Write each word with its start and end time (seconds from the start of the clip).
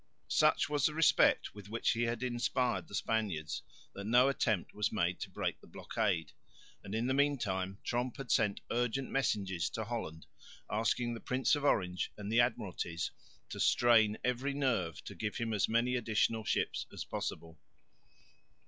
Such 0.31 0.67
was 0.67 0.87
the 0.87 0.95
respect 0.95 1.53
with 1.53 1.69
which 1.69 1.91
he 1.91 2.01
had 2.01 2.23
inspired 2.23 2.87
the 2.87 2.95
Spaniards, 2.95 3.61
that 3.93 4.05
no 4.05 4.29
attempt 4.29 4.73
was 4.73 4.91
made 4.91 5.19
to 5.19 5.29
break 5.29 5.61
the 5.61 5.67
blockade; 5.67 6.31
and 6.83 6.95
in 6.95 7.05
the 7.05 7.13
meantime 7.13 7.77
Tromp 7.83 8.17
had 8.17 8.31
sent 8.31 8.61
urgent 8.71 9.11
messages 9.11 9.69
to 9.69 9.83
Holland 9.85 10.25
asking 10.71 11.13
the 11.13 11.19
Prince 11.19 11.53
of 11.55 11.63
Orange 11.63 12.11
and 12.17 12.31
the 12.31 12.39
admiralties 12.39 13.11
to 13.49 13.59
strain 13.59 14.17
every 14.23 14.55
nerve 14.55 15.03
to 15.03 15.13
give 15.13 15.35
him 15.37 15.53
as 15.53 15.69
many 15.69 15.95
additional 15.95 16.43
ships 16.45 16.87
as 16.91 17.05
possible. 17.05 17.59